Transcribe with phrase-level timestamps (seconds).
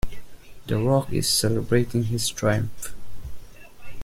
[0.65, 2.95] The rogue is celebrating his triumph.